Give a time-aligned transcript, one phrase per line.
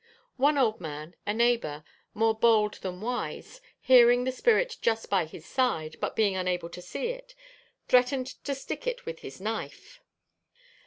[0.37, 1.83] One old man, a neighbour,
[2.15, 6.81] more bold than wise, hearing the spirit just by his side, but being unable to
[6.81, 7.35] see it,
[7.87, 10.01] threatened to stick it with his knife.